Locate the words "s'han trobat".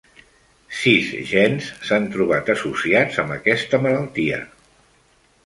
1.89-2.49